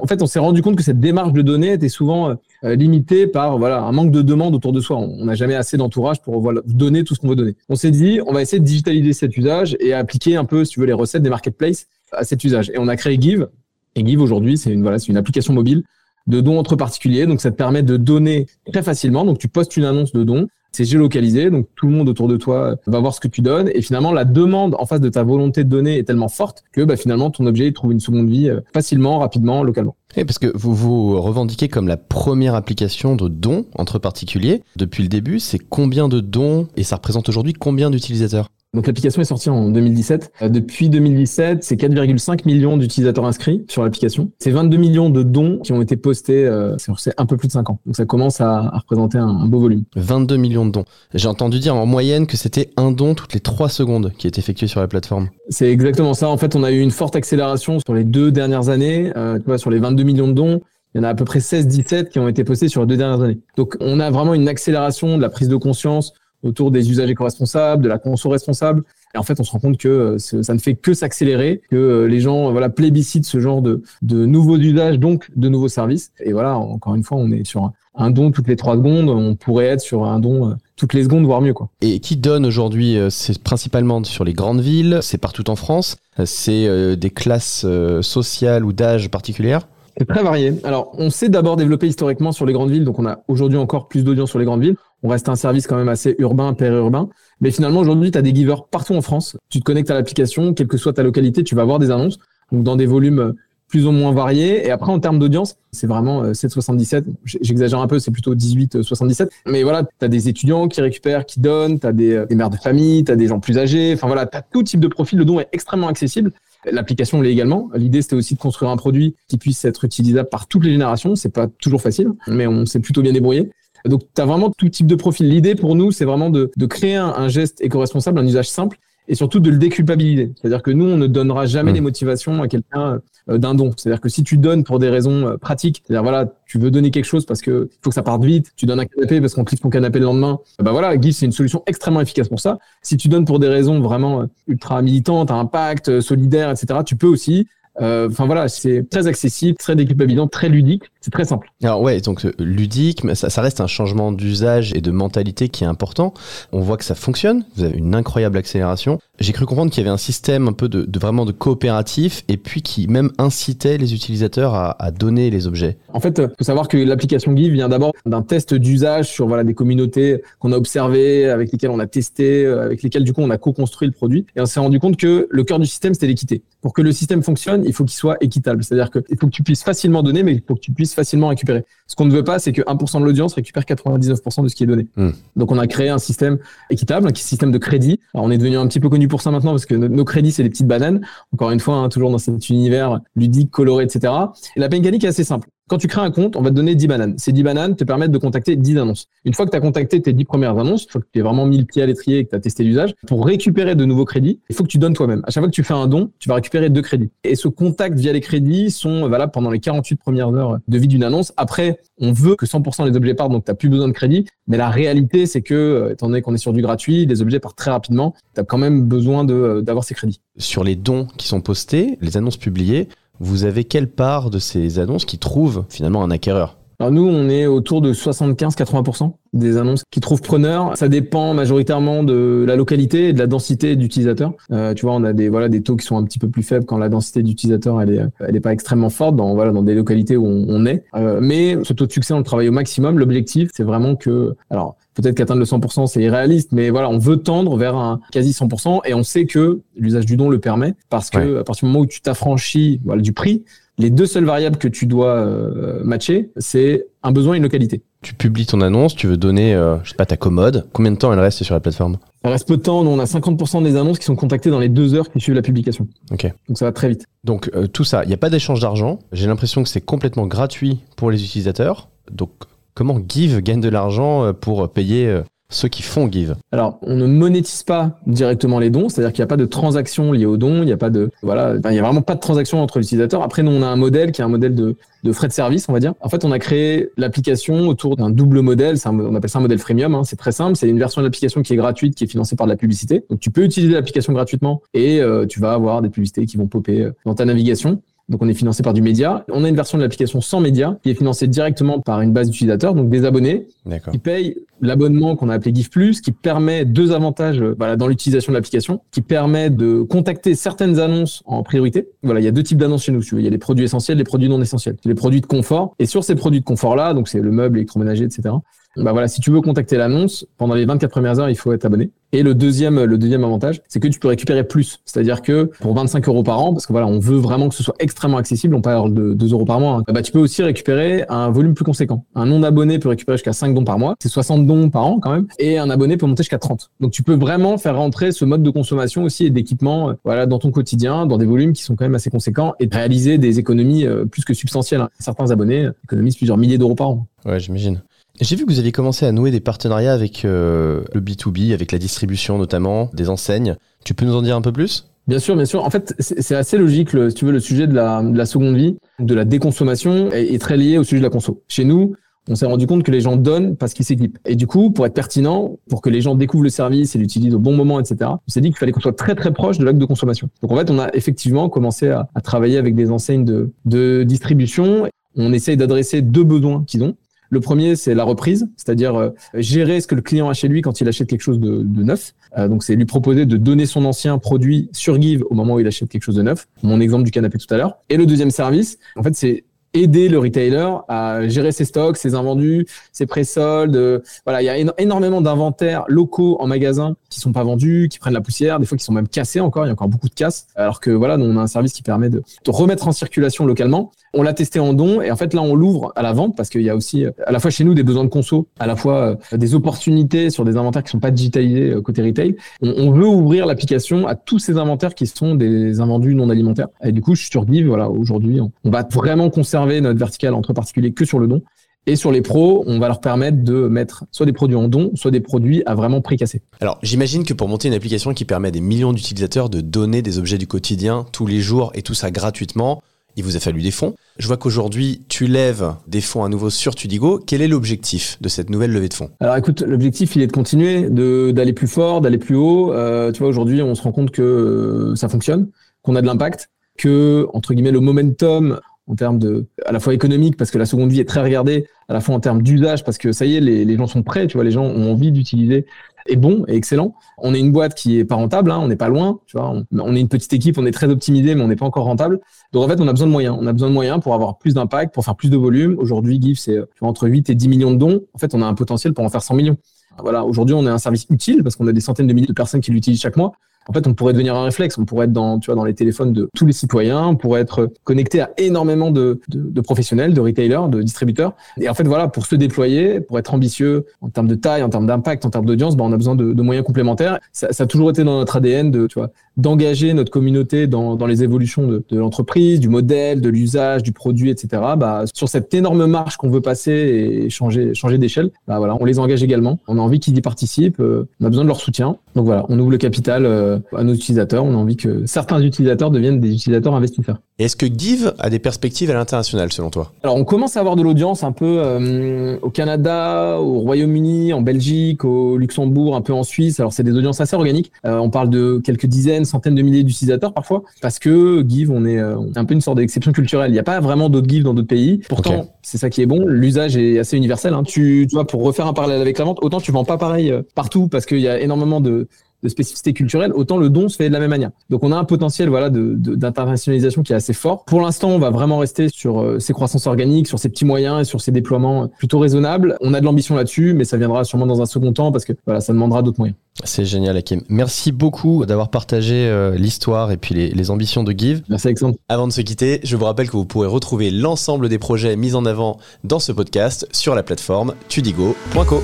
En 0.00 0.06
fait, 0.06 0.22
on 0.22 0.26
s'est 0.26 0.38
rendu 0.38 0.62
compte 0.62 0.76
que 0.76 0.84
cette 0.84 1.00
démarche 1.00 1.32
de 1.32 1.42
donner 1.42 1.72
était 1.72 1.88
souvent 1.88 2.36
euh, 2.64 2.76
limitée 2.76 3.26
par 3.26 3.58
voilà 3.58 3.82
un 3.82 3.90
manque 3.90 4.12
de 4.12 4.22
demande 4.22 4.54
autour 4.54 4.72
de 4.72 4.80
soi. 4.80 4.98
On 4.98 5.24
n'a 5.24 5.34
jamais 5.34 5.56
assez 5.56 5.76
d'entourage 5.76 6.22
pour 6.22 6.52
donner 6.64 7.02
tout 7.02 7.16
ce 7.16 7.20
qu'on 7.20 7.28
veut 7.28 7.36
donner. 7.36 7.56
On 7.68 7.74
s'est 7.74 7.90
dit, 7.90 8.20
on 8.24 8.32
va 8.32 8.40
essayer 8.40 8.60
de 8.60 8.64
digitaliser 8.64 9.12
cet 9.12 9.36
usage 9.36 9.76
et 9.80 9.92
appliquer 9.92 10.36
un 10.36 10.44
peu, 10.44 10.64
si 10.64 10.72
tu 10.72 10.80
veux, 10.80 10.86
les 10.86 10.92
recettes 10.92 11.22
des 11.22 11.30
marketplaces 11.30 11.86
à 12.12 12.24
cet 12.24 12.44
usage. 12.44 12.70
Et 12.70 12.78
on 12.78 12.88
a 12.88 12.96
créé 12.96 13.20
Give. 13.20 13.48
Et 13.96 14.06
Give 14.06 14.20
aujourd'hui, 14.20 14.56
c'est 14.56 14.72
une 14.72 14.82
voilà, 14.82 14.98
une 15.08 15.16
application 15.16 15.52
mobile 15.52 15.82
de 16.26 16.40
dons 16.40 16.58
entre 16.58 16.76
particuliers. 16.76 17.26
Donc, 17.26 17.40
ça 17.40 17.50
te 17.50 17.56
permet 17.56 17.82
de 17.82 17.96
donner 17.96 18.46
très 18.72 18.82
facilement. 18.82 19.24
Donc, 19.24 19.38
tu 19.38 19.48
postes 19.48 19.76
une 19.76 19.84
annonce 19.84 20.12
de 20.12 20.24
don. 20.24 20.48
C'est 20.72 20.84
géolocalisé, 20.84 21.50
donc 21.50 21.66
tout 21.74 21.86
le 21.86 21.92
monde 21.92 22.08
autour 22.08 22.28
de 22.28 22.36
toi 22.36 22.76
va 22.86 23.00
voir 23.00 23.12
ce 23.12 23.20
que 23.20 23.26
tu 23.26 23.40
donnes. 23.40 23.70
Et 23.74 23.82
finalement, 23.82 24.12
la 24.12 24.24
demande 24.24 24.76
en 24.78 24.86
face 24.86 25.00
de 25.00 25.08
ta 25.08 25.24
volonté 25.24 25.64
de 25.64 25.68
donner 25.68 25.98
est 25.98 26.04
tellement 26.04 26.28
forte 26.28 26.62
que 26.72 26.82
bah, 26.82 26.96
finalement, 26.96 27.30
ton 27.30 27.46
objet 27.46 27.72
trouve 27.72 27.90
une 27.90 27.98
seconde 27.98 28.28
vie 28.28 28.48
euh, 28.48 28.60
facilement, 28.72 29.18
rapidement, 29.18 29.64
localement. 29.64 29.96
Et 30.16 30.24
parce 30.24 30.38
que 30.38 30.56
vous 30.56 30.74
vous 30.74 31.20
revendiquez 31.20 31.68
comme 31.68 31.88
la 31.88 31.96
première 31.96 32.54
application 32.54 33.16
de 33.16 33.26
dons 33.26 33.66
entre 33.74 33.98
particuliers. 33.98 34.62
Depuis 34.76 35.02
le 35.02 35.08
début, 35.08 35.40
c'est 35.40 35.58
combien 35.58 36.08
de 36.08 36.20
dons 36.20 36.68
et 36.76 36.84
ça 36.84 36.96
représente 36.96 37.28
aujourd'hui 37.28 37.52
combien 37.52 37.90
d'utilisateurs? 37.90 38.48
Donc 38.72 38.86
l'application 38.86 39.20
est 39.20 39.24
sortie 39.24 39.50
en 39.50 39.68
2017. 39.70 40.32
Euh, 40.42 40.48
depuis 40.48 40.88
2017, 40.88 41.64
c'est 41.64 41.74
4,5 41.74 42.46
millions 42.46 42.76
d'utilisateurs 42.76 43.24
inscrits 43.24 43.64
sur 43.68 43.82
l'application. 43.82 44.30
C'est 44.38 44.52
22 44.52 44.76
millions 44.76 45.10
de 45.10 45.24
dons 45.24 45.58
qui 45.58 45.72
ont 45.72 45.82
été 45.82 45.96
postés 45.96 46.46
euh, 46.46 46.76
c'est 46.96 47.14
un 47.18 47.26
peu 47.26 47.36
plus 47.36 47.48
de 47.48 47.52
5 47.52 47.68
ans. 47.70 47.80
Donc 47.84 47.96
ça 47.96 48.04
commence 48.04 48.40
à, 48.40 48.58
à 48.58 48.78
représenter 48.78 49.18
un, 49.18 49.26
un, 49.26 49.46
beau 49.46 49.58
volume. 49.58 49.84
22 49.96 50.36
millions 50.36 50.66
de 50.66 50.70
dons. 50.70 50.84
J'ai 51.14 51.26
entendu 51.26 51.58
dire 51.58 51.74
en 51.74 51.86
moyenne 51.86 52.26
que 52.26 52.36
c'était 52.36 52.70
un 52.76 52.92
don 52.92 53.14
toutes 53.14 53.34
les 53.34 53.40
3 53.40 53.68
secondes 53.68 54.12
qui 54.16 54.28
est 54.28 54.38
effectué 54.38 54.68
sur 54.68 54.80
la 54.80 54.86
plateforme. 54.86 55.30
C'est 55.48 55.70
exactement 55.70 56.14
ça. 56.14 56.28
En 56.28 56.36
fait, 56.36 56.54
on 56.54 56.62
a 56.62 56.70
eu 56.70 56.78
une 56.78 56.92
forte 56.92 57.16
accélération 57.16 57.80
sur 57.80 57.94
les 57.94 58.04
deux 58.04 58.30
dernières 58.30 58.68
années. 58.68 59.12
Euh, 59.16 59.38
tu 59.38 59.46
vois, 59.46 59.58
sur 59.58 59.70
les 59.70 59.80
22 59.80 60.04
millions 60.04 60.28
de 60.28 60.32
dons, 60.32 60.60
il 60.94 60.98
y 60.98 61.00
en 61.00 61.04
a 61.04 61.08
à 61.08 61.14
peu 61.14 61.24
près 61.24 61.38
16-17 61.40 62.08
qui 62.08 62.18
ont 62.18 62.28
été 62.28 62.44
postés 62.44 62.68
sur 62.68 62.82
les 62.82 62.86
deux 62.86 62.96
dernières 62.96 63.20
années. 63.20 63.38
Donc 63.56 63.76
on 63.80 63.98
a 64.00 64.10
vraiment 64.10 64.34
une 64.34 64.48
accélération 64.48 65.16
de 65.16 65.22
la 65.22 65.28
prise 65.28 65.48
de 65.48 65.56
conscience 65.56 66.12
autour 66.42 66.70
des 66.70 66.90
usagers 66.90 67.14
co-responsables, 67.14 67.82
de 67.82 67.88
la 67.88 67.98
conso 67.98 68.28
responsable. 68.28 68.84
Et 69.14 69.18
en 69.18 69.22
fait, 69.22 69.40
on 69.40 69.44
se 69.44 69.50
rend 69.50 69.58
compte 69.58 69.78
que 69.78 69.88
euh, 69.88 70.18
ça 70.18 70.54
ne 70.54 70.58
fait 70.58 70.74
que 70.74 70.94
s'accélérer, 70.94 71.62
que 71.70 71.76
euh, 71.76 72.06
les 72.06 72.20
gens 72.20 72.50
voilà 72.52 72.68
plébiscitent 72.68 73.26
ce 73.26 73.40
genre 73.40 73.60
de, 73.60 73.82
de 74.02 74.24
nouveaux 74.24 74.56
usages, 74.56 74.98
donc 74.98 75.30
de 75.36 75.48
nouveaux 75.48 75.68
services. 75.68 76.12
Et 76.24 76.32
voilà, 76.32 76.56
encore 76.56 76.94
une 76.94 77.02
fois, 77.02 77.18
on 77.18 77.30
est 77.32 77.44
sur 77.44 77.72
un, 77.94 78.10
don 78.10 78.30
toutes 78.30 78.48
les 78.48 78.56
trois 78.56 78.76
secondes. 78.76 79.08
On 79.08 79.34
pourrait 79.34 79.66
être 79.66 79.80
sur 79.80 80.04
un 80.04 80.20
don 80.20 80.50
euh, 80.50 80.54
toutes 80.76 80.94
les 80.94 81.04
secondes, 81.04 81.24
voire 81.24 81.40
mieux. 81.40 81.54
Quoi. 81.54 81.68
Et 81.80 81.98
qui 82.00 82.16
donne 82.16 82.46
aujourd'hui 82.46 82.96
C'est 83.10 83.42
principalement 83.42 84.02
sur 84.04 84.24
les 84.24 84.32
grandes 84.32 84.60
villes, 84.60 85.00
c'est 85.02 85.18
partout 85.18 85.50
en 85.50 85.56
France, 85.56 85.96
c'est 86.24 86.96
des 86.96 87.10
classes 87.10 87.66
sociales 88.00 88.64
ou 88.64 88.72
d'âge 88.72 89.10
particulières? 89.10 89.68
C'est 89.96 90.06
très 90.06 90.22
varié. 90.22 90.54
Alors, 90.64 90.92
on 90.94 91.10
s'est 91.10 91.28
d'abord 91.28 91.56
développé 91.56 91.86
historiquement 91.86 92.32
sur 92.32 92.46
les 92.46 92.54
grandes 92.54 92.70
villes, 92.70 92.84
donc 92.84 92.98
on 92.98 93.06
a 93.06 93.18
aujourd'hui 93.28 93.58
encore 93.58 93.88
plus 93.88 94.04
d'audience 94.04 94.30
sur 94.30 94.38
les 94.38 94.46
grandes 94.46 94.62
villes. 94.62 94.76
On 95.02 95.08
reste 95.08 95.28
un 95.28 95.36
service 95.36 95.66
quand 95.66 95.76
même 95.76 95.88
assez 95.88 96.14
urbain, 96.18 96.52
périurbain. 96.52 97.08
Mais 97.40 97.50
finalement, 97.50 97.80
aujourd'hui, 97.80 98.10
tu 98.10 98.18
as 98.18 98.22
des 98.22 98.34
givers 98.34 98.64
partout 98.64 98.94
en 98.94 99.00
France. 99.00 99.36
Tu 99.48 99.60
te 99.60 99.64
connectes 99.64 99.90
à 99.90 99.94
l'application, 99.94 100.52
quelle 100.52 100.68
que 100.68 100.76
soit 100.76 100.92
ta 100.92 101.02
localité, 101.02 101.42
tu 101.42 101.54
vas 101.54 101.64
voir 101.64 101.78
des 101.78 101.90
annonces, 101.90 102.18
donc 102.52 102.64
dans 102.64 102.76
des 102.76 102.86
volumes 102.86 103.34
plus 103.70 103.86
ou 103.86 103.92
moins 103.92 104.12
variés. 104.12 104.66
Et 104.66 104.70
après, 104.70 104.90
en 104.90 104.98
termes 104.98 105.18
d'audience, 105.18 105.56
c'est 105.70 105.86
vraiment 105.86 106.24
7,77. 106.32 106.96
Euh, 106.96 107.02
j'exagère 107.24 107.78
un 107.78 107.86
peu, 107.86 107.98
c'est 107.98 108.10
plutôt 108.10 108.34
18,77. 108.34 109.30
Mais 109.46 109.62
voilà, 109.62 109.84
tu 109.84 110.04
as 110.04 110.08
des 110.08 110.28
étudiants 110.28 110.68
qui 110.68 110.80
récupèrent, 110.80 111.24
qui 111.24 111.40
donnent, 111.40 111.78
tu 111.78 111.86
as 111.86 111.92
des, 111.92 112.24
des 112.28 112.34
mères 112.34 112.50
de 112.50 112.56
famille, 112.56 113.04
tu 113.04 113.12
as 113.12 113.16
des 113.16 113.28
gens 113.28 113.40
plus 113.40 113.58
âgés. 113.58 113.92
Enfin 113.94 114.08
voilà, 114.08 114.26
tu 114.26 114.36
as 114.36 114.42
tout 114.42 114.64
type 114.64 114.80
de 114.80 114.88
profil. 114.88 115.18
Le 115.18 115.24
don 115.24 115.40
est 115.40 115.48
extrêmement 115.52 115.88
accessible. 115.88 116.32
L'application 116.70 117.22
l'est 117.22 117.32
également. 117.32 117.70
L'idée, 117.74 118.02
c'était 118.02 118.16
aussi 118.16 118.34
de 118.34 118.40
construire 118.40 118.70
un 118.70 118.76
produit 118.76 119.14
qui 119.28 119.38
puisse 119.38 119.64
être 119.64 119.84
utilisable 119.84 120.28
par 120.28 120.46
toutes 120.46 120.64
les 120.64 120.72
générations. 120.72 121.14
C'est 121.14 121.30
pas 121.30 121.46
toujours 121.46 121.80
facile, 121.80 122.10
mais 122.26 122.46
on 122.46 122.66
s'est 122.66 122.80
plutôt 122.80 123.02
bien 123.02 123.12
débrouillé. 123.12 123.50
Donc, 123.86 124.02
tu 124.14 124.20
as 124.20 124.26
vraiment 124.26 124.50
tout 124.50 124.68
type 124.68 124.86
de 124.86 124.94
profil. 124.94 125.28
L'idée 125.28 125.54
pour 125.54 125.74
nous, 125.74 125.90
c'est 125.90 126.04
vraiment 126.04 126.30
de, 126.30 126.50
de 126.56 126.66
créer 126.66 126.96
un, 126.96 127.08
un 127.08 127.28
geste 127.28 127.60
éco-responsable, 127.60 128.18
un 128.18 128.26
usage 128.26 128.48
simple 128.48 128.78
et 129.10 129.16
surtout 129.16 129.40
de 129.40 129.50
le 129.50 129.58
déculpabiliser. 129.58 130.32
C'est-à-dire 130.36 130.62
que 130.62 130.70
nous, 130.70 130.84
on 130.84 130.96
ne 130.96 131.08
donnera 131.08 131.44
jamais 131.44 131.72
mmh. 131.72 131.74
les 131.74 131.80
motivations 131.80 132.42
à 132.42 132.48
quelqu'un 132.48 133.00
euh, 133.28 133.38
d'un 133.38 133.54
don. 133.54 133.72
C'est-à-dire 133.76 134.00
que 134.00 134.08
si 134.08 134.22
tu 134.22 134.36
donnes 134.36 134.62
pour 134.62 134.78
des 134.78 134.88
raisons 134.88 135.26
euh, 135.26 135.36
pratiques, 135.36 135.82
c'est-à-dire 135.84 136.04
voilà, 136.04 136.32
tu 136.46 136.58
veux 136.58 136.70
donner 136.70 136.92
quelque 136.92 137.06
chose 137.06 137.26
parce 137.26 137.40
que 137.40 137.68
faut 137.82 137.90
que 137.90 137.94
ça 137.94 138.04
parte 138.04 138.24
vite, 138.24 138.52
tu 138.56 138.66
donnes 138.66 138.78
un 138.78 138.86
canapé 138.86 139.20
parce 139.20 139.34
qu'on 139.34 139.44
clique 139.44 139.60
ton 139.60 139.68
canapé 139.68 139.98
le 139.98 140.04
lendemain, 140.04 140.38
bah 140.60 140.70
voilà, 140.70 140.98
GIF 140.98 141.16
c'est 141.16 141.26
une 141.26 141.32
solution 141.32 141.64
extrêmement 141.66 142.00
efficace 142.00 142.28
pour 142.28 142.38
ça. 142.38 142.58
Si 142.82 142.96
tu 142.96 143.08
donnes 143.08 143.24
pour 143.24 143.40
des 143.40 143.48
raisons 143.48 143.80
vraiment 143.80 144.22
euh, 144.22 144.26
ultra 144.46 144.80
militantes, 144.80 145.32
à 145.32 145.34
impact, 145.34 146.00
solidaire, 146.00 146.50
etc., 146.50 146.80
tu 146.86 146.94
peux 146.94 147.08
aussi 147.08 147.48
Enfin 147.80 148.26
voilà, 148.26 148.48
c'est 148.48 148.88
très 148.88 149.06
accessible, 149.06 149.56
très 149.56 149.74
déculpabilisant, 149.74 150.28
très 150.28 150.48
ludique. 150.48 150.84
C'est 151.00 151.10
très 151.10 151.24
simple. 151.24 151.50
Alors 151.62 151.80
ouais, 151.80 152.00
donc 152.00 152.26
euh, 152.26 152.32
ludique, 152.38 153.04
mais 153.04 153.14
ça, 153.14 153.30
ça 153.30 153.40
reste 153.40 153.60
un 153.60 153.66
changement 153.66 154.12
d'usage 154.12 154.74
et 154.74 154.82
de 154.82 154.90
mentalité 154.90 155.48
qui 155.48 155.64
est 155.64 155.66
important. 155.66 156.12
On 156.52 156.60
voit 156.60 156.76
que 156.76 156.84
ça 156.84 156.94
fonctionne. 156.94 157.44
Vous 157.56 157.64
avez 157.64 157.78
une 157.78 157.94
incroyable 157.94 158.36
accélération. 158.36 158.98
J'ai 159.18 159.32
cru 159.32 159.46
comprendre 159.46 159.70
qu'il 159.70 159.82
y 159.82 159.86
avait 159.86 159.94
un 159.94 159.98
système 159.98 160.46
un 160.48 160.52
peu 160.52 160.68
de, 160.68 160.82
de, 160.82 160.98
vraiment 160.98 161.24
de 161.24 161.32
coopératif 161.32 162.22
et 162.28 162.36
puis 162.36 162.60
qui 162.60 162.86
même 162.86 163.10
incitait 163.18 163.78
les 163.78 163.94
utilisateurs 163.94 164.54
à, 164.54 164.82
à 164.82 164.90
donner 164.90 165.30
les 165.30 165.46
objets. 165.46 165.78
En 165.92 166.00
fait, 166.00 166.20
faut 166.38 166.44
savoir 166.44 166.68
que 166.68 166.76
l'application 166.76 167.34
Give 167.34 167.52
vient 167.52 167.68
d'abord 167.68 167.92
d'un 168.04 168.22
test 168.22 168.54
d'usage 168.54 169.08
sur 169.08 169.26
voilà 169.26 169.44
des 169.44 169.54
communautés 169.54 170.22
qu'on 170.38 170.52
a 170.52 170.56
observées, 170.56 171.30
avec 171.30 171.50
lesquelles 171.52 171.70
on 171.70 171.78
a 171.78 171.86
testé, 171.86 172.44
euh, 172.44 172.62
avec 172.62 172.82
lesquelles 172.82 173.04
du 173.04 173.14
coup 173.14 173.22
on 173.22 173.30
a 173.30 173.38
co-construit 173.38 173.88
le 173.88 173.94
produit. 173.94 174.26
Et 174.36 174.40
on 174.40 174.46
s'est 174.46 174.60
rendu 174.60 174.78
compte 174.80 174.98
que 174.98 175.28
le 175.30 175.44
cœur 175.44 175.58
du 175.58 175.66
système 175.66 175.94
c'était 175.94 176.06
l'équité. 176.06 176.42
Pour 176.60 176.74
que 176.74 176.82
le 176.82 176.92
système 176.92 177.22
fonctionne, 177.22 177.64
il 177.70 177.72
faut 177.72 177.84
qu'il 177.84 177.96
soit 177.96 178.16
équitable. 178.20 178.62
C'est-à-dire 178.64 178.90
qu'il 178.90 179.16
faut 179.18 179.26
que 179.26 179.32
tu 179.32 179.42
puisses 179.42 179.62
facilement 179.62 180.02
donner, 180.02 180.22
mais 180.22 180.34
il 180.34 180.42
faut 180.46 180.54
que 180.54 180.60
tu 180.60 180.72
puisses 180.72 180.94
facilement 180.94 181.28
récupérer. 181.28 181.64
Ce 181.86 181.94
qu'on 181.94 182.04
ne 182.04 182.12
veut 182.12 182.24
pas, 182.24 182.38
c'est 182.38 182.52
que 182.52 182.62
1% 182.62 183.00
de 183.00 183.04
l'audience 183.04 183.34
récupère 183.34 183.62
99% 183.62 184.42
de 184.42 184.48
ce 184.48 184.54
qui 184.54 184.64
est 184.64 184.66
donné. 184.66 184.86
Hmm. 184.96 185.10
Donc 185.36 185.52
on 185.52 185.58
a 185.58 185.66
créé 185.66 185.88
un 185.88 185.98
système 185.98 186.38
équitable, 186.68 187.08
un 187.08 187.14
système 187.14 187.52
de 187.52 187.58
crédit. 187.58 188.00
Alors, 188.14 188.26
on 188.26 188.30
est 188.30 188.38
devenu 188.38 188.56
un 188.56 188.66
petit 188.66 188.80
peu 188.80 188.88
connu 188.88 189.08
pour 189.08 189.22
ça 189.22 189.30
maintenant 189.30 189.52
parce 189.52 189.66
que 189.66 189.74
nos, 189.74 190.04
crédits, 190.04 190.32
c'est 190.32 190.42
des 190.42 190.50
petites 190.50 190.66
bananes. 190.66 191.00
Encore 191.32 191.50
une 191.50 191.60
fois, 191.60 191.76
hein, 191.76 191.88
toujours 191.88 192.10
dans 192.10 192.18
cet 192.18 192.48
univers 192.48 193.00
ludique, 193.16 193.50
coloré, 193.50 193.84
etc. 193.84 194.12
Et 194.56 194.60
la 194.60 194.68
mécanique 194.68 195.04
est 195.04 195.08
assez 195.08 195.24
simple. 195.24 195.48
Quand 195.70 195.78
tu 195.78 195.86
crées 195.86 196.00
un 196.00 196.10
compte, 196.10 196.34
on 196.34 196.42
va 196.42 196.50
te 196.50 196.56
donner 196.56 196.74
10 196.74 196.88
bananes. 196.88 197.14
Ces 197.16 197.30
10 197.30 197.44
bananes 197.44 197.76
te 197.76 197.84
permettent 197.84 198.10
de 198.10 198.18
contacter 198.18 198.56
10 198.56 198.78
annonces. 198.78 199.06
Une 199.24 199.34
fois 199.34 199.46
que 199.46 199.52
tu 199.52 199.56
as 199.56 199.60
contacté 199.60 200.02
tes 200.02 200.12
10 200.12 200.24
premières 200.24 200.58
annonces, 200.58 200.82
une 200.82 200.90
fois 200.90 201.00
que 201.00 201.06
tu 201.12 201.20
as 201.20 201.22
vraiment 201.22 201.46
mis 201.46 201.58
le 201.58 201.64
pied 201.64 201.80
à 201.80 201.86
l'étrier 201.86 202.18
et 202.18 202.24
que 202.24 202.30
tu 202.30 202.34
as 202.34 202.40
testé 202.40 202.64
l'usage, 202.64 202.92
pour 203.06 203.24
récupérer 203.24 203.76
de 203.76 203.84
nouveaux 203.84 204.04
crédits, 204.04 204.40
il 204.48 204.56
faut 204.56 204.64
que 204.64 204.68
tu 204.68 204.78
donnes 204.78 204.94
toi-même. 204.94 205.22
À 205.28 205.30
chaque 205.30 205.44
fois 205.44 205.48
que 205.48 205.54
tu 205.54 205.62
fais 205.62 205.74
un 205.74 205.86
don, 205.86 206.10
tu 206.18 206.28
vas 206.28 206.34
récupérer 206.34 206.70
deux 206.70 206.82
crédits. 206.82 207.10
Et 207.22 207.36
ce 207.36 207.46
contact 207.46 207.96
via 207.96 208.12
les 208.12 208.20
crédits 208.20 208.72
sont 208.72 209.08
valables 209.08 209.30
pendant 209.30 209.48
les 209.48 209.60
48 209.60 209.94
premières 209.94 210.34
heures 210.34 210.58
de 210.66 210.76
vie 210.76 210.88
d'une 210.88 211.04
annonce. 211.04 211.32
Après, 211.36 211.78
on 212.00 212.10
veut 212.10 212.34
que 212.34 212.46
100% 212.46 212.90
des 212.90 212.96
objets 212.96 213.14
partent, 213.14 213.30
donc 213.30 213.44
tu 213.44 213.52
n'as 213.52 213.56
plus 213.56 213.68
besoin 213.68 213.86
de 213.86 213.92
crédit. 213.92 214.26
Mais 214.48 214.56
la 214.56 214.70
réalité, 214.70 215.26
c'est 215.26 215.42
que, 215.42 215.54
euh, 215.54 215.92
étant 215.92 216.08
donné 216.08 216.20
qu'on 216.20 216.34
est 216.34 216.38
sur 216.38 216.52
du 216.52 216.62
gratuit, 216.62 217.06
les 217.06 217.22
objets 217.22 217.38
partent 217.38 217.56
très 217.56 217.70
rapidement. 217.70 218.16
Tu 218.34 218.40
as 218.40 218.44
quand 218.44 218.58
même 218.58 218.88
besoin 218.88 219.24
euh, 219.30 219.62
d'avoir 219.62 219.84
ces 219.84 219.94
crédits. 219.94 220.20
Sur 220.36 220.64
les 220.64 220.74
dons 220.74 221.06
qui 221.16 221.28
sont 221.28 221.40
postés, 221.40 221.96
les 222.00 222.16
annonces 222.16 222.38
publiées, 222.38 222.88
vous 223.20 223.44
avez 223.44 223.64
quelle 223.64 223.90
part 223.90 224.30
de 224.30 224.38
ces 224.38 224.78
annonces 224.78 225.04
qui 225.04 225.18
trouvent 225.18 225.64
finalement 225.68 226.02
un 226.02 226.10
acquéreur? 226.10 226.56
Alors 226.80 226.92
nous, 226.92 227.06
on 227.06 227.28
est 227.28 227.46
autour 227.46 227.82
de 227.82 227.92
75-80% 227.92 229.12
des 229.34 229.58
annonces 229.58 229.84
qui 229.90 230.00
trouvent 230.00 230.22
preneur. 230.22 230.74
Ça 230.78 230.88
dépend 230.88 231.34
majoritairement 231.34 232.02
de 232.02 232.42
la 232.48 232.56
localité 232.56 233.08
et 233.08 233.12
de 233.12 233.18
la 233.18 233.26
densité 233.26 233.76
d'utilisateurs. 233.76 234.32
Euh, 234.50 234.72
tu 234.72 234.86
vois, 234.86 234.94
on 234.94 235.04
a 235.04 235.12
des 235.12 235.28
voilà 235.28 235.50
des 235.50 235.62
taux 235.62 235.76
qui 235.76 235.84
sont 235.84 235.98
un 235.98 236.04
petit 236.04 236.18
peu 236.18 236.30
plus 236.30 236.42
faibles 236.42 236.64
quand 236.64 236.78
la 236.78 236.88
densité 236.88 237.22
d'utilisateurs 237.22 237.82
elle 237.82 237.90
est 237.90 238.00
elle 238.20 238.34
est 238.34 238.40
pas 238.40 238.54
extrêmement 238.54 238.88
forte 238.88 239.14
dans 239.14 239.34
voilà 239.34 239.52
dans 239.52 239.62
des 239.62 239.74
localités 239.74 240.16
où 240.16 240.26
on, 240.26 240.64
est. 240.64 240.84
Euh, 240.94 241.18
mais 241.20 241.58
ce 241.64 241.74
taux 241.74 241.86
de 241.86 241.92
succès, 241.92 242.14
on 242.14 242.18
le 242.18 242.24
travaille 242.24 242.48
au 242.48 242.52
maximum. 242.52 242.98
L'objectif, 242.98 243.50
c'est 243.54 243.62
vraiment 243.62 243.94
que 243.94 244.34
alors 244.48 244.76
peut-être 244.94 245.14
qu'atteindre 245.14 245.40
le 245.40 245.46
100% 245.46 245.86
c'est 245.86 246.02
irréaliste, 246.02 246.52
mais 246.52 246.70
voilà, 246.70 246.88
on 246.88 246.98
veut 246.98 247.18
tendre 247.18 247.58
vers 247.58 247.76
un 247.76 248.00
quasi 248.10 248.30
100% 248.30 248.80
et 248.86 248.94
on 248.94 249.02
sait 249.02 249.26
que 249.26 249.60
l'usage 249.76 250.06
du 250.06 250.16
don 250.16 250.30
le 250.30 250.40
permet 250.40 250.74
parce 250.88 251.10
que 251.10 251.40
à 251.40 251.44
partir 251.44 251.66
du 251.66 251.72
moment 251.72 251.84
où 251.84 251.86
tu 251.86 252.00
t'affranchis 252.00 252.80
voilà 252.84 253.02
du 253.02 253.12
prix, 253.12 253.44
les 253.80 253.90
deux 253.90 254.06
seules 254.06 254.24
variables 254.24 254.58
que 254.58 254.68
tu 254.68 254.86
dois 254.86 255.16
euh, 255.16 255.80
matcher, 255.82 256.30
c'est 256.36 256.86
un 257.02 257.12
besoin 257.12 257.34
et 257.34 257.36
une 257.38 257.42
localité. 257.42 257.82
Tu 258.02 258.14
publies 258.14 258.46
ton 258.46 258.60
annonce, 258.60 258.94
tu 258.94 259.06
veux 259.06 259.16
donner, 259.16 259.54
euh, 259.54 259.76
je 259.82 259.90
sais 259.90 259.96
pas, 259.96 260.06
ta 260.06 260.16
commode. 260.16 260.66
Combien 260.72 260.92
de 260.92 260.96
temps 260.96 261.12
elle 261.12 261.18
reste 261.18 261.42
sur 261.42 261.54
la 261.54 261.60
plateforme? 261.60 261.98
Elle 262.22 262.32
reste 262.32 262.46
peu 262.46 262.58
de 262.58 262.62
temps. 262.62 262.84
Nous, 262.84 262.90
on 262.90 262.98
a 262.98 263.04
50% 263.04 263.62
des 263.62 263.76
annonces 263.76 263.98
qui 263.98 264.04
sont 264.04 264.16
contactées 264.16 264.50
dans 264.50 264.58
les 264.58 264.68
deux 264.68 264.94
heures 264.94 265.10
qui 265.10 265.20
suivent 265.20 265.34
la 265.34 265.42
publication. 265.42 265.88
Ok. 266.10 266.30
Donc 266.48 266.58
ça 266.58 266.66
va 266.66 266.72
très 266.72 266.88
vite. 266.88 267.06
Donc 267.24 267.50
euh, 267.54 267.66
tout 267.66 267.84
ça, 267.84 268.04
il 268.04 268.08
n'y 268.08 268.14
a 268.14 268.18
pas 268.18 268.30
d'échange 268.30 268.60
d'argent. 268.60 268.98
J'ai 269.12 269.26
l'impression 269.26 269.62
que 269.62 269.68
c'est 269.68 269.80
complètement 269.80 270.26
gratuit 270.26 270.80
pour 270.96 271.10
les 271.10 271.24
utilisateurs. 271.24 271.88
Donc 272.12 272.30
comment 272.74 272.98
Give 273.08 273.40
gagne 273.40 273.60
de 273.60 273.68
l'argent 273.68 274.32
pour 274.34 274.70
payer 274.70 275.22
ceux 275.50 275.68
qui 275.68 275.82
font 275.82 276.10
Give 276.10 276.36
Alors, 276.52 276.78
on 276.82 276.96
ne 276.96 277.06
monétise 277.06 277.62
pas 277.64 277.98
directement 278.06 278.58
les 278.58 278.70
dons, 278.70 278.88
c'est-à-dire 278.88 279.12
qu'il 279.12 279.20
n'y 279.20 279.24
a 279.24 279.28
pas 279.28 279.36
de 279.36 279.44
transaction 279.44 280.12
liée 280.12 280.26
aux 280.26 280.36
dons, 280.36 280.62
il 280.62 280.66
n'y 280.66 280.72
a 280.72 280.76
pas 280.76 280.90
de 280.90 281.10
voilà, 281.22 281.56
il 281.68 281.74
y 281.74 281.78
a 281.78 281.82
vraiment 281.82 282.02
pas 282.02 282.14
de 282.14 282.20
transaction 282.20 282.62
entre 282.62 282.78
l'utilisateur. 282.78 283.22
Après, 283.22 283.42
nous, 283.42 283.50
on 283.50 283.62
a 283.62 283.66
un 283.66 283.76
modèle 283.76 284.12
qui 284.12 284.20
est 284.20 284.24
un 284.24 284.28
modèle 284.28 284.54
de, 284.54 284.76
frais 285.12 285.28
de 285.28 285.32
service, 285.32 285.68
on 285.68 285.72
va 285.72 285.80
dire. 285.80 285.94
En 286.00 286.08
fait, 286.08 286.24
on 286.24 286.32
a 286.32 286.38
créé 286.38 286.90
l'application 286.96 287.68
autour 287.68 287.96
d'un 287.96 288.10
double 288.10 288.40
modèle. 288.40 288.76
On 288.86 289.14
appelle 289.14 289.30
ça 289.30 289.38
un 289.38 289.42
modèle 289.42 289.58
freemium. 289.58 289.94
Hein. 289.94 290.04
C'est 290.04 290.16
très 290.16 290.32
simple. 290.32 290.56
C'est 290.56 290.68
une 290.68 290.78
version 290.78 291.00
de 291.00 291.06
l'application 291.06 291.42
qui 291.42 291.52
est 291.52 291.56
gratuite, 291.56 291.94
qui 291.94 292.04
est 292.04 292.06
financée 292.06 292.36
par 292.36 292.46
de 292.46 292.52
la 292.52 292.56
publicité. 292.56 293.04
Donc, 293.10 293.20
tu 293.20 293.30
peux 293.30 293.42
utiliser 293.42 293.72
l'application 293.72 294.12
gratuitement 294.12 294.62
et 294.72 295.00
euh, 295.00 295.26
tu 295.26 295.40
vas 295.40 295.52
avoir 295.52 295.82
des 295.82 295.88
publicités 295.88 296.26
qui 296.26 296.36
vont 296.36 296.46
popper 296.46 296.82
euh, 296.82 296.92
dans 297.04 297.14
ta 297.14 297.24
navigation. 297.24 297.82
Donc 298.10 298.22
on 298.22 298.28
est 298.28 298.34
financé 298.34 298.62
par 298.62 298.74
du 298.74 298.82
média. 298.82 299.24
On 299.32 299.44
a 299.44 299.48
une 299.48 299.56
version 299.56 299.78
de 299.78 299.82
l'application 299.82 300.20
sans 300.20 300.40
média 300.40 300.76
qui 300.82 300.90
est 300.90 300.94
financée 300.94 301.28
directement 301.28 301.80
par 301.80 302.00
une 302.00 302.12
base 302.12 302.28
d'utilisateurs, 302.28 302.74
donc 302.74 302.90
des 302.90 303.04
abonnés 303.04 303.46
qui 303.92 303.98
payent 303.98 304.36
l'abonnement 304.60 305.16
qu'on 305.16 305.28
a 305.28 305.34
appelé 305.34 305.54
GIF 305.54 305.70
Plus, 305.70 306.00
qui 306.00 306.12
permet 306.12 306.64
deux 306.64 306.92
avantages 306.92 307.40
euh, 307.40 307.54
voilà, 307.56 307.76
dans 307.76 307.86
l'utilisation 307.86 308.32
de 308.32 308.36
l'application, 308.36 308.82
qui 308.90 309.00
permet 309.00 309.48
de 309.48 309.82
contacter 309.82 310.34
certaines 310.34 310.78
annonces 310.78 311.22
en 311.24 311.42
priorité. 311.42 311.88
Voilà, 312.02 312.20
il 312.20 312.24
y 312.24 312.28
a 312.28 312.32
deux 312.32 312.42
types 312.42 312.58
d'annonces 312.58 312.84
chez 312.84 312.92
nous. 312.92 313.02
Il 313.12 313.22
y 313.22 313.26
a 313.26 313.30
les 313.30 313.38
produits 313.38 313.64
essentiels, 313.64 313.96
les 313.96 314.04
produits 314.04 314.28
non 314.28 314.42
essentiels. 314.42 314.76
Les 314.84 314.94
produits 314.94 315.20
de 315.20 315.26
confort. 315.26 315.74
Et 315.78 315.86
sur 315.86 316.04
ces 316.04 316.14
produits 316.14 316.40
de 316.40 316.44
confort-là, 316.44 316.92
donc 316.94 317.08
c'est 317.08 317.20
le 317.20 317.30
meuble, 317.30 317.56
l'électroménager, 317.56 318.04
etc. 318.04 318.34
Bah 318.76 318.92
voilà, 318.92 319.08
si 319.08 319.20
tu 319.20 319.30
veux 319.30 319.40
contacter 319.40 319.76
l'annonce, 319.76 320.26
pendant 320.36 320.54
les 320.54 320.64
24 320.64 320.90
premières 320.90 321.18
heures, 321.18 321.28
il 321.28 321.36
faut 321.36 321.52
être 321.52 321.64
abonné. 321.64 321.90
Et 322.12 322.22
le 322.22 322.34
deuxième, 322.34 322.82
le 322.82 322.98
deuxième 322.98 323.24
avantage, 323.24 323.62
c'est 323.68 323.80
que 323.80 323.88
tu 323.88 323.98
peux 323.98 324.08
récupérer 324.08 324.44
plus. 324.44 324.80
C'est-à-dire 324.84 325.22
que 325.22 325.44
pour 325.60 325.74
25 325.74 326.06
euros 326.08 326.22
par 326.22 326.40
an, 326.40 326.52
parce 326.52 326.66
que 326.66 326.72
voilà, 326.72 326.86
on 326.86 326.98
veut 326.98 327.18
vraiment 327.18 327.48
que 327.48 327.54
ce 327.54 327.62
soit 327.62 327.74
extrêmement 327.78 328.16
accessible, 328.16 328.54
on 328.54 328.60
parle 328.60 328.92
de 328.94 329.12
2 329.12 329.32
euros 329.32 329.44
par 329.44 329.60
mois, 329.60 329.76
hein, 329.76 329.92
bah, 329.92 330.02
tu 330.02 330.12
peux 330.12 330.18
aussi 330.18 330.42
récupérer 330.42 331.04
un 331.08 331.30
volume 331.30 331.54
plus 331.54 331.64
conséquent. 331.64 332.04
Un 332.14 332.26
non-abonné 332.26 332.78
peut 332.78 332.88
récupérer 332.88 333.16
jusqu'à 333.16 333.32
5 333.32 333.54
dons 333.54 333.64
par 333.64 333.78
mois. 333.78 333.94
C'est 334.00 334.08
60 334.08 334.46
dons 334.46 334.70
par 334.70 334.84
an 334.84 335.00
quand 335.00 335.12
même. 335.12 335.26
Et 335.38 335.58
un 335.58 335.70
abonné 335.70 335.96
peut 335.96 336.06
monter 336.06 336.22
jusqu'à 336.22 336.38
30. 336.38 336.70
Donc 336.80 336.92
tu 336.92 337.02
peux 337.02 337.14
vraiment 337.14 337.58
faire 337.58 337.76
rentrer 337.76 338.12
ce 338.12 338.24
mode 338.24 338.42
de 338.42 338.50
consommation 338.50 339.04
aussi 339.04 339.26
et 339.26 339.30
d'équipement, 339.30 339.90
euh, 339.90 339.94
voilà, 340.04 340.26
dans 340.26 340.38
ton 340.38 340.50
quotidien, 340.50 341.06
dans 341.06 341.18
des 341.18 341.26
volumes 341.26 341.52
qui 341.52 341.62
sont 341.62 341.76
quand 341.76 341.84
même 341.84 341.94
assez 341.94 342.10
conséquents 342.10 342.54
et 342.58 342.68
réaliser 342.70 343.18
des 343.18 343.38
économies 343.38 343.86
euh, 343.86 344.04
plus 344.04 344.24
que 344.24 344.34
substantielles. 344.34 344.80
Hein. 344.80 344.90
Certains 344.98 345.30
abonnés 345.30 345.68
économisent 345.84 346.16
plusieurs 346.16 346.38
milliers 346.38 346.58
d'euros 346.58 346.74
par 346.74 346.88
an. 346.88 347.06
Ouais, 347.24 347.38
j'imagine. 347.38 347.82
J'ai 348.20 348.36
vu 348.36 348.44
que 348.44 348.52
vous 348.52 348.58
aviez 348.58 348.70
commencé 348.72 349.06
à 349.06 349.12
nouer 349.12 349.30
des 349.30 349.40
partenariats 349.40 349.94
avec 349.94 350.26
euh, 350.26 350.82
le 350.92 351.00
B2B, 351.00 351.54
avec 351.54 351.72
la 351.72 351.78
distribution 351.78 352.36
notamment, 352.36 352.90
des 352.92 353.08
enseignes. 353.08 353.56
Tu 353.82 353.94
peux 353.94 354.04
nous 354.04 354.14
en 354.14 354.20
dire 354.20 354.36
un 354.36 354.42
peu 354.42 354.52
plus? 354.52 354.90
Bien 355.08 355.18
sûr, 355.18 355.34
bien 355.34 355.46
sûr. 355.46 355.64
En 355.64 355.70
fait, 355.70 355.94
c'est 355.98 356.34
assez 356.34 356.58
logique, 356.58 356.90
si 356.90 357.14
tu 357.14 357.24
veux, 357.24 357.32
le 357.32 357.40
sujet 357.40 357.66
de 357.66 357.74
la, 357.74 358.02
de 358.02 358.16
la 358.16 358.26
seconde 358.26 358.56
vie, 358.56 358.76
de 358.98 359.14
la 359.14 359.24
déconsommation 359.24 360.10
est, 360.12 360.38
très 360.38 360.58
lié 360.58 360.76
au 360.76 360.84
sujet 360.84 360.98
de 360.98 361.04
la 361.04 361.10
conso. 361.10 361.42
Chez 361.48 361.64
nous, 361.64 361.94
on 362.28 362.34
s'est 362.34 362.44
rendu 362.44 362.66
compte 362.66 362.82
que 362.82 362.90
les 362.90 363.00
gens 363.00 363.16
donnent 363.16 363.56
parce 363.56 363.72
qu'ils 363.72 363.86
s'équipent. 363.86 364.18
Et 364.26 364.36
du 364.36 364.46
coup, 364.46 364.70
pour 364.70 364.84
être 364.84 364.94
pertinent, 364.94 365.58
pour 365.70 365.80
que 365.80 365.88
les 365.88 366.02
gens 366.02 366.14
découvrent 366.14 366.44
le 366.44 366.50
service 366.50 366.94
et 366.94 366.98
l'utilisent 366.98 367.34
au 367.34 367.38
bon 367.38 367.56
moment, 367.56 367.80
etc., 367.80 368.10
on 368.10 368.30
s'est 368.30 368.42
dit 368.42 368.50
qu'il 368.50 368.58
fallait 368.58 368.72
qu'on 368.72 368.80
soit 368.80 368.96
très 368.96 369.14
très 369.14 369.32
proche 369.32 369.56
de 369.56 369.64
l'acte 369.64 369.78
de 369.78 369.86
consommation. 369.86 370.28
Donc 370.42 370.52
en 370.52 370.56
fait, 370.56 370.70
on 370.70 370.78
a 370.78 370.94
effectivement 370.94 371.48
commencé 371.48 371.88
à, 371.88 372.08
à 372.14 372.20
travailler 372.20 372.58
avec 372.58 372.74
des 372.74 372.90
enseignes 372.90 373.24
de, 373.24 373.50
de 373.64 374.02
distribution. 374.04 374.86
On 375.16 375.32
essaye 375.32 375.56
d'adresser 375.56 376.02
deux 376.02 376.24
besoins 376.24 376.64
qu'ils 376.66 376.84
ont. 376.84 376.94
Le 377.30 377.40
premier, 377.40 377.76
c'est 377.76 377.94
la 377.94 378.04
reprise, 378.04 378.48
c'est-à-dire 378.56 378.96
euh, 378.96 379.10
gérer 379.34 379.80
ce 379.80 379.86
que 379.86 379.94
le 379.94 380.02
client 380.02 380.28
a 380.28 380.34
chez 380.34 380.48
lui 380.48 380.62
quand 380.62 380.80
il 380.80 380.88
achète 380.88 381.08
quelque 381.08 381.22
chose 381.22 381.38
de, 381.38 381.62
neuf. 381.82 382.14
Euh, 382.36 382.48
donc, 382.48 382.64
c'est 382.64 382.74
lui 382.74 382.84
proposer 382.86 383.24
de 383.24 383.36
donner 383.36 383.66
son 383.66 383.84
ancien 383.84 384.18
produit 384.18 384.68
sur 384.72 385.00
Give 385.00 385.24
au 385.30 385.34
moment 385.34 385.54
où 385.54 385.60
il 385.60 385.66
achète 385.66 385.88
quelque 385.88 386.02
chose 386.02 386.16
de 386.16 386.22
neuf. 386.22 386.48
Mon 386.62 386.80
exemple 386.80 387.04
du 387.04 387.12
canapé 387.12 387.38
tout 387.38 387.52
à 387.54 387.56
l'heure. 387.56 387.78
Et 387.88 387.96
le 387.96 388.04
deuxième 388.04 388.32
service, 388.32 388.78
en 388.96 389.02
fait, 389.04 389.14
c'est 389.14 389.44
aider 389.72 390.08
le 390.08 390.18
retailer 390.18 390.66
à 390.88 391.28
gérer 391.28 391.52
ses 391.52 391.64
stocks, 391.64 391.96
ses 391.96 392.14
invendus, 392.14 392.66
ses 392.92 393.06
pré-soldes. 393.06 393.76
Euh, 393.76 394.00
voilà, 394.24 394.42
il 394.42 394.46
y 394.46 394.48
a 394.48 394.58
énormément 394.78 395.20
d'inventaires 395.20 395.84
locaux 395.88 396.36
en 396.40 396.46
magasin 396.46 396.96
qui 397.08 397.20
sont 397.20 397.32
pas 397.32 397.44
vendus, 397.44 397.88
qui 397.90 397.98
prennent 397.98 398.14
la 398.14 398.20
poussière, 398.20 398.58
des 398.58 398.66
fois 398.66 398.76
qui 398.76 398.84
sont 398.84 398.92
même 398.92 399.08
cassés 399.08 399.40
encore. 399.40 399.64
Il 399.64 399.68
y 399.68 399.70
a 399.70 399.72
encore 399.72 399.88
beaucoup 399.88 400.08
de 400.08 400.14
casses. 400.14 400.48
Alors 400.56 400.80
que 400.80 400.90
voilà, 400.90 401.16
nous, 401.16 401.26
on 401.26 401.36
a 401.36 401.42
un 401.42 401.46
service 401.46 401.72
qui 401.72 401.82
permet 401.82 402.10
de, 402.10 402.22
de 402.44 402.50
remettre 402.50 402.88
en 402.88 402.92
circulation 402.92 403.46
localement. 403.46 403.92
On 404.12 404.22
l'a 404.22 404.32
testé 404.32 404.58
en 404.60 404.72
don 404.72 405.00
et 405.00 405.10
en 405.10 405.16
fait 405.16 405.34
là, 405.34 405.42
on 405.42 405.54
l'ouvre 405.54 405.92
à 405.96 406.02
la 406.02 406.12
vente 406.12 406.36
parce 406.36 406.48
qu'il 406.48 406.62
y 406.62 406.70
a 406.70 406.76
aussi 406.76 407.04
euh, 407.04 407.10
à 407.26 407.32
la 407.32 407.38
fois 407.38 407.50
chez 407.50 407.64
nous 407.64 407.74
des 407.74 407.82
besoins 407.82 408.04
de 408.04 408.08
conso, 408.08 408.48
à 408.58 408.66
la 408.66 408.76
fois 408.76 409.16
euh, 409.32 409.36
des 409.36 409.54
opportunités 409.54 410.30
sur 410.30 410.44
des 410.44 410.56
inventaires 410.56 410.82
qui 410.82 410.90
sont 410.90 411.00
pas 411.00 411.10
digitalisés 411.10 411.74
côté 411.84 412.02
retail. 412.02 412.36
On, 412.62 412.74
on 412.76 412.90
veut 412.90 413.06
ouvrir 413.06 413.46
l'application 413.46 414.06
à 414.06 414.14
tous 414.14 414.38
ces 414.38 414.56
inventaires 414.56 414.94
qui 414.94 415.06
sont 415.06 415.34
des 415.34 415.80
invendus 415.80 416.14
non 416.14 416.30
alimentaires. 416.30 416.68
Et 416.82 416.92
du 416.92 417.00
coup, 417.00 417.14
je 417.14 417.22
suis 417.22 417.30
sur 417.30 417.46
Give. 417.46 417.66
Voilà, 417.68 417.88
aujourd'hui, 417.88 418.40
on, 418.40 418.52
on 418.64 418.70
va 418.70 418.86
vraiment 418.90 419.30
conserver 419.30 419.80
notre 419.80 419.98
verticale 419.98 420.34
entre 420.34 420.52
particuliers 420.52 420.92
que 420.92 421.04
sur 421.04 421.18
le 421.18 421.26
don. 421.26 421.42
Et 421.86 421.96
sur 421.96 422.12
les 422.12 422.20
pros, 422.20 422.62
on 422.66 422.78
va 422.78 422.88
leur 422.88 423.00
permettre 423.00 423.42
de 423.42 423.66
mettre 423.66 424.04
soit 424.12 424.26
des 424.26 424.34
produits 424.34 424.56
en 424.56 424.68
don, 424.68 424.90
soit 424.94 425.10
des 425.10 425.20
produits 425.20 425.62
à 425.64 425.74
vraiment 425.74 426.02
prix 426.02 426.18
cassé. 426.18 426.42
Alors, 426.60 426.78
j'imagine 426.82 427.24
que 427.24 427.32
pour 427.32 427.48
monter 427.48 427.68
une 427.68 427.74
application 427.74 428.12
qui 428.12 428.26
permet 428.26 428.48
à 428.48 428.50
des 428.50 428.60
millions 428.60 428.92
d'utilisateurs 428.92 429.48
de 429.48 429.62
donner 429.62 430.02
des 430.02 430.18
objets 430.18 430.36
du 430.36 430.46
quotidien 430.46 431.06
tous 431.10 431.26
les 431.26 431.40
jours 431.40 431.72
et 431.74 431.80
tout 431.80 431.94
ça 431.94 432.10
gratuitement, 432.10 432.82
il 433.20 433.24
vous 433.24 433.36
a 433.36 433.40
fallu 433.40 433.62
des 433.62 433.70
fonds. 433.70 433.94
Je 434.18 434.26
vois 434.26 434.36
qu'aujourd'hui, 434.36 435.02
tu 435.08 435.26
lèves 435.26 435.74
des 435.86 436.00
fonds 436.00 436.24
à 436.24 436.28
nouveau 436.28 436.50
sur 436.50 436.74
Tudigo. 436.74 437.20
Quel 437.24 437.42
est 437.42 437.48
l'objectif 437.48 438.16
de 438.20 438.28
cette 438.28 438.50
nouvelle 438.50 438.72
levée 438.72 438.88
de 438.88 438.94
fonds? 438.94 439.10
Alors 439.20 439.36
écoute, 439.36 439.60
l'objectif, 439.60 440.16
il 440.16 440.22
est 440.22 440.26
de 440.26 440.32
continuer, 440.32 440.88
d'aller 440.88 441.52
plus 441.52 441.68
fort, 441.68 442.00
d'aller 442.00 442.18
plus 442.18 442.34
haut. 442.34 442.72
Euh, 442.72 443.12
tu 443.12 443.20
vois, 443.20 443.28
aujourd'hui, 443.28 443.62
on 443.62 443.74
se 443.74 443.82
rend 443.82 443.92
compte 443.92 444.10
que 444.10 444.22
euh, 444.22 444.96
ça 444.96 445.08
fonctionne, 445.08 445.48
qu'on 445.82 445.96
a 445.96 446.00
de 446.00 446.06
l'impact, 446.06 446.48
que, 446.78 447.26
entre 447.34 447.52
guillemets, 447.52 447.72
le 447.72 447.80
momentum 447.80 448.58
en 448.90 448.96
termes 448.96 449.18
de, 449.18 449.46
à 449.64 449.72
la 449.72 449.78
fois 449.78 449.94
économique, 449.94 450.36
parce 450.36 450.50
que 450.50 450.58
la 450.58 450.66
seconde 450.66 450.90
vie 450.90 450.98
est 450.98 451.08
très 451.08 451.22
regardée, 451.22 451.66
à 451.88 451.92
la 451.92 452.00
fois 452.00 452.14
en 452.16 452.20
termes 452.20 452.42
d'usage, 452.42 452.84
parce 452.84 452.98
que 452.98 453.12
ça 453.12 453.24
y 453.24 453.36
est, 453.36 453.40
les, 453.40 453.64
les, 453.64 453.76
gens 453.76 453.86
sont 453.86 454.02
prêts, 454.02 454.26
tu 454.26 454.36
vois, 454.36 454.44
les 454.44 454.50
gens 454.50 454.64
ont 454.64 454.90
envie 454.90 455.12
d'utiliser, 455.12 455.64
est 456.06 456.16
bon 456.16 456.44
et 456.48 456.56
excellent. 456.56 456.94
On 457.18 457.32
est 457.32 457.38
une 457.38 457.52
boîte 457.52 457.74
qui 457.76 457.98
est 457.98 458.04
pas 458.04 458.16
rentable, 458.16 458.50
hein, 458.50 458.58
on 458.60 458.66
n'est 458.66 458.76
pas 458.76 458.88
loin, 458.88 459.20
tu 459.26 459.36
vois, 459.36 459.54
on, 459.70 459.94
est 459.94 460.00
une 460.00 460.08
petite 460.08 460.32
équipe, 460.32 460.58
on 460.58 460.66
est 460.66 460.72
très 460.72 460.88
optimisé, 460.88 461.36
mais 461.36 461.42
on 461.42 461.48
n'est 461.48 461.56
pas 461.56 461.66
encore 461.66 461.84
rentable. 461.84 462.20
Donc 462.52 462.64
en 462.64 462.68
fait, 462.68 462.80
on 462.80 462.88
a 462.88 462.92
besoin 462.92 463.06
de 463.06 463.12
moyens. 463.12 463.36
On 463.40 463.46
a 463.46 463.52
besoin 463.52 463.68
de 463.68 463.74
moyens 463.74 464.00
pour 464.00 464.14
avoir 464.14 464.38
plus 464.38 464.54
d'impact, 464.54 464.92
pour 464.92 465.04
faire 465.04 465.14
plus 465.14 465.30
de 465.30 465.36
volume. 465.36 465.76
Aujourd'hui, 465.78 466.20
GIF, 466.20 466.40
c'est 466.40 466.58
entre 466.80 467.08
8 467.08 467.30
et 467.30 467.36
10 467.36 467.48
millions 467.48 467.70
de 467.70 467.76
dons. 467.76 468.00
En 468.12 468.18
fait, 468.18 468.34
on 468.34 468.42
a 468.42 468.46
un 468.46 468.54
potentiel 468.54 468.92
pour 468.92 469.04
en 469.04 469.08
faire 469.08 469.22
100 469.22 469.36
millions. 469.36 469.56
Voilà, 469.98 470.24
aujourd'hui, 470.24 470.54
on 470.54 470.66
est 470.66 470.70
un 470.70 470.78
service 470.78 471.06
utile 471.10 471.42
parce 471.44 471.54
qu'on 471.54 471.66
a 471.68 471.72
des 471.72 471.80
centaines 471.80 472.06
de 472.06 472.12
milliers 472.12 472.26
de 472.26 472.32
personnes 472.32 472.60
qui 472.60 472.72
l'utilisent 472.72 473.00
chaque 473.00 473.16
mois. 473.16 473.32
En 473.68 473.72
fait, 473.72 473.86
on 473.86 473.94
pourrait 473.94 474.12
devenir 474.12 474.34
un 474.34 474.44
réflexe. 474.44 474.78
On 474.78 474.84
pourrait 474.84 475.06
être 475.06 475.12
dans, 475.12 475.38
tu 475.38 475.46
vois, 475.46 475.54
dans 475.54 475.64
les 475.64 475.74
téléphones 475.74 476.12
de 476.12 476.28
tous 476.34 476.46
les 476.46 476.52
citoyens. 476.52 477.06
On 477.06 477.16
pourrait 477.16 477.42
être 477.42 477.70
connecté 477.84 478.20
à 478.20 478.30
énormément 478.38 478.90
de, 478.90 479.20
de, 479.28 479.60
professionnels, 479.60 480.14
de 480.14 480.20
retailers, 480.20 480.68
de 480.68 480.82
distributeurs. 480.82 481.34
Et 481.60 481.68
en 481.68 481.74
fait, 481.74 481.84
voilà, 481.84 482.08
pour 482.08 482.26
se 482.26 482.34
déployer, 482.34 483.00
pour 483.00 483.18
être 483.18 483.34
ambitieux 483.34 483.86
en 484.00 484.08
termes 484.08 484.28
de 484.28 484.34
taille, 484.34 484.62
en 484.62 484.70
termes 484.70 484.86
d'impact, 484.86 485.24
en 485.24 485.30
termes 485.30 485.44
d'audience, 485.44 485.76
bah, 485.76 485.84
on 485.86 485.92
a 485.92 485.96
besoin 485.96 486.14
de, 486.16 486.40
moyens 486.40 486.66
complémentaires. 486.66 487.18
Ça, 487.32 487.48
a 487.58 487.66
toujours 487.66 487.90
été 487.90 488.02
dans 488.02 488.18
notre 488.18 488.36
ADN 488.36 488.70
de, 488.70 488.86
tu 488.86 488.98
vois, 488.98 489.10
d'engager 489.36 489.92
notre 489.92 490.10
communauté 490.10 490.66
dans, 490.66 490.96
dans 490.96 491.06
les 491.06 491.22
évolutions 491.22 491.66
de, 491.66 491.84
de 491.88 491.98
l'entreprise, 491.98 492.60
du 492.60 492.68
modèle, 492.68 493.20
de 493.20 493.28
l'usage, 493.28 493.82
du 493.82 493.92
produit, 493.92 494.30
etc. 494.30 494.62
Bah, 494.76 495.04
sur 495.14 495.28
cette 495.28 495.52
énorme 495.52 495.86
marche 495.86 496.16
qu'on 496.16 496.30
veut 496.30 496.40
passer 496.40 496.72
et 496.72 497.30
changer, 497.30 497.74
changer 497.74 497.98
d'échelle, 497.98 498.30
bah, 498.48 498.58
voilà, 498.58 498.76
on 498.80 498.84
les 498.84 498.98
engage 498.98 499.22
également. 499.22 499.58
On 499.68 499.78
a 499.78 499.80
envie 499.80 500.00
qu'ils 500.00 500.16
y 500.16 500.20
participent. 500.22 500.80
Euh, 500.80 501.08
on 501.20 501.26
a 501.26 501.28
besoin 501.28 501.44
de 501.44 501.48
leur 501.48 501.60
soutien. 501.60 501.96
Donc 502.14 502.24
voilà, 502.24 502.44
on 502.48 502.58
ouvre 502.58 502.70
le 502.70 502.78
capital 502.78 503.26
euh, 503.26 503.49
à 503.76 503.84
nos 503.84 503.94
utilisateurs. 503.94 504.44
On 504.44 504.52
a 504.52 504.56
envie 504.56 504.76
que 504.76 505.06
certains 505.06 505.40
utilisateurs 505.40 505.90
deviennent 505.90 506.20
des 506.20 506.32
utilisateurs 506.32 506.74
investisseurs. 506.74 507.18
Est-ce 507.38 507.56
que 507.56 507.66
Give 507.66 508.12
a 508.18 508.28
des 508.28 508.38
perspectives 508.38 508.90
à 508.90 508.94
l'international 508.94 509.50
selon 509.50 509.70
toi? 509.70 509.92
Alors 510.02 510.16
on 510.16 510.24
commence 510.24 510.56
à 510.56 510.60
avoir 510.60 510.76
de 510.76 510.82
l'audience 510.82 511.24
un 511.24 511.32
peu 511.32 511.56
euh, 511.58 512.36
au 512.42 512.50
Canada, 512.50 513.38
au 513.40 513.60
Royaume-Uni, 513.60 514.34
en 514.34 514.42
Belgique, 514.42 515.04
au 515.06 515.38
Luxembourg, 515.38 515.96
un 515.96 516.02
peu 516.02 516.12
en 516.12 516.22
Suisse. 516.22 516.60
Alors 516.60 516.72
c'est 516.72 516.82
des 516.82 516.92
audiences 516.92 517.20
assez 517.20 517.36
organiques. 517.36 517.72
on 517.84 518.10
parle 518.10 518.28
de 518.28 518.60
quelques 518.62 518.86
dizaines, 518.86 519.24
centaines 519.24 519.54
de 519.54 519.62
milliers 519.62 519.84
d'utilisateurs 519.84 520.34
parfois, 520.34 520.62
parce 520.82 520.98
que 520.98 521.44
Give, 521.48 521.70
on 521.70 521.86
est, 521.86 521.98
un 521.98 522.44
peu 522.44 522.54
une 522.54 522.60
sorte 522.60 522.76
d'exception 522.76 523.12
culturelle. 523.12 523.50
Il 523.50 523.54
n'y 523.54 523.58
a 523.58 523.64
pas 523.64 523.80
vraiment 523.80 524.10
d'autres 524.10 524.28
Give 524.28 524.44
dans 524.44 524.54
d'autres 524.54 524.68
pays. 524.68 525.00
Pourtant, 525.08 525.48
c'est 525.62 525.78
ça 525.78 525.88
qui 525.88 526.02
est 526.02 526.06
bon. 526.06 526.26
L'usage 526.26 526.76
est 526.76 526.98
assez 526.98 527.16
universel. 527.16 527.54
Hein. 527.54 527.62
Tu, 527.64 528.06
tu 528.08 528.14
vois, 528.14 528.26
pour 528.26 528.42
refaire 528.42 528.66
un 528.66 528.74
parallèle 528.74 529.00
avec 529.00 529.18
la 529.18 529.24
vente, 529.24 529.38
autant 529.42 529.60
tu 529.60 529.72
vends 529.72 529.84
pas 529.84 529.96
pareil 529.96 530.32
partout 530.54 530.88
parce 530.88 531.06
qu'il 531.06 531.20
y 531.20 531.28
a 531.28 531.40
énormément 531.40 531.80
de 531.80 532.08
de 532.42 532.48
spécificité 532.48 532.92
culturelle, 532.92 533.32
autant 533.34 533.56
le 533.56 533.68
don 533.68 533.88
se 533.88 533.96
fait 533.96 534.08
de 534.08 534.12
la 534.12 534.20
même 534.20 534.30
manière. 534.30 534.50
Donc 534.70 534.82
on 534.84 534.92
a 534.92 534.96
un 534.96 535.04
potentiel 535.04 535.48
voilà 535.48 535.70
d'internationalisation 535.70 537.02
qui 537.02 537.12
est 537.12 537.16
assez 537.16 537.32
fort. 537.32 537.64
Pour 537.64 537.80
l'instant, 537.80 538.10
on 538.10 538.18
va 538.18 538.30
vraiment 538.30 538.58
rester 538.58 538.88
sur 538.88 539.20
euh, 539.20 539.38
ces 539.38 539.52
croissances 539.52 539.86
organiques, 539.86 540.26
sur 540.26 540.38
ces 540.38 540.48
petits 540.48 540.64
moyens 540.64 541.00
et 541.00 541.04
sur 541.04 541.20
ces 541.20 541.32
déploiements 541.32 541.88
plutôt 541.98 542.18
raisonnables. 542.18 542.76
On 542.80 542.94
a 542.94 543.00
de 543.00 543.04
l'ambition 543.04 543.36
là-dessus, 543.36 543.74
mais 543.74 543.84
ça 543.84 543.96
viendra 543.96 544.24
sûrement 544.24 544.46
dans 544.46 544.62
un 544.62 544.66
second 544.66 544.92
temps 544.92 545.12
parce 545.12 545.24
que 545.24 545.32
voilà, 545.46 545.60
ça 545.60 545.72
demandera 545.72 546.02
d'autres 546.02 546.18
moyens. 546.18 546.36
C'est 546.64 546.84
génial, 546.84 547.16
Hakim. 547.16 547.42
Merci 547.48 547.92
beaucoup 547.92 548.44
d'avoir 548.44 548.70
partagé 548.70 549.26
euh, 549.26 549.54
l'histoire 549.56 550.10
et 550.10 550.16
puis 550.16 550.34
les, 550.34 550.50
les, 550.50 550.70
ambitions 550.70 551.04
de 551.04 551.12
Give. 551.12 551.42
Merci, 551.48 551.68
Alexandre. 551.68 551.96
Avant 552.08 552.26
de 552.26 552.32
se 552.32 552.40
quitter, 552.40 552.80
je 552.82 552.96
vous 552.96 553.04
rappelle 553.04 553.28
que 553.28 553.36
vous 553.36 553.46
pourrez 553.46 553.68
retrouver 553.68 554.10
l'ensemble 554.10 554.68
des 554.68 554.78
projets 554.78 555.16
mis 555.16 555.34
en 555.34 555.46
avant 555.46 555.78
dans 556.04 556.18
ce 556.18 556.32
podcast 556.32 556.86
sur 556.92 557.14
la 557.14 557.22
plateforme 557.22 557.74
tudigo.co. 557.88 558.82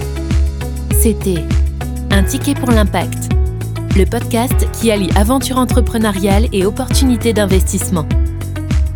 C'était 0.95 1.45
un 2.11 2.23
ticket 2.23 2.55
pour 2.55 2.71
l'impact 2.71 3.29
le 3.97 4.05
podcast 4.05 4.69
qui 4.73 4.91
allie 4.91 5.09
aventure 5.17 5.57
entrepreneuriale 5.57 6.49
et 6.53 6.67
opportunités 6.67 7.33
d'investissement. 7.33 8.07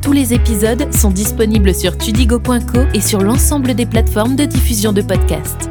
Tous 0.02 0.12
les 0.12 0.34
épisodes 0.34 0.92
sont 0.94 1.10
disponibles 1.10 1.74
sur 1.74 1.96
tudigo.co 1.96 2.80
et 2.92 3.00
sur 3.00 3.20
l'ensemble 3.20 3.74
des 3.74 3.86
plateformes 3.86 4.36
de 4.36 4.44
diffusion 4.44 4.92
de 4.92 5.00
podcasts. 5.00 5.69